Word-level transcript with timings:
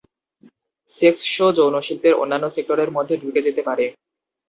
Sex 0.91 1.21
show 1.33 1.45
যৌন 1.57 1.75
শিল্পের 1.87 2.13
অন্যান্য 2.21 2.45
সেক্টরের 2.55 2.89
মধ্যে 2.91 3.15
ঢুকে 3.17 3.41
যেতে 3.47 3.61
পারে। 3.67 3.85